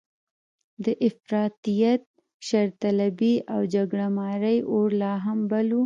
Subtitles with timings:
[0.83, 2.01] د افراطیت،
[2.47, 5.79] شرطلبۍ او جګړه مارۍ اور لا هم بل و.